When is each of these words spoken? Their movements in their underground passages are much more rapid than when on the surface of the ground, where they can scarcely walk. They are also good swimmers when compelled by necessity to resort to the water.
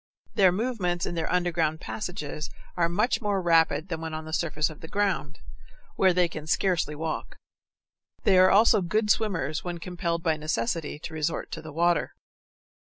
Their 0.33 0.51
movements 0.51 1.05
in 1.05 1.13
their 1.13 1.31
underground 1.31 1.79
passages 1.79 2.49
are 2.75 2.89
much 2.89 3.21
more 3.21 3.39
rapid 3.39 3.89
than 3.89 4.01
when 4.01 4.15
on 4.15 4.25
the 4.25 4.33
surface 4.33 4.71
of 4.71 4.79
the 4.81 4.87
ground, 4.87 5.39
where 5.95 6.11
they 6.11 6.27
can 6.27 6.47
scarcely 6.47 6.95
walk. 6.95 7.37
They 8.23 8.39
are 8.39 8.49
also 8.49 8.81
good 8.81 9.11
swimmers 9.11 9.63
when 9.63 9.77
compelled 9.77 10.23
by 10.23 10.37
necessity 10.37 10.97
to 10.97 11.13
resort 11.13 11.51
to 11.51 11.61
the 11.61 11.71
water. 11.71 12.15